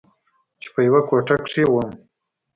چې 0.61 0.67
په 0.73 0.79
يوه 0.87 1.01
کوټه 1.09 1.35
کښې 1.45 1.63
وم. 1.69 1.91